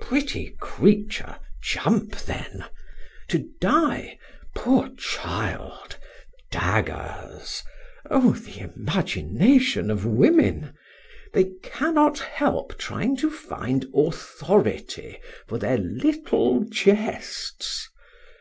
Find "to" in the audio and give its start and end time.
3.26-3.44, 13.16-13.30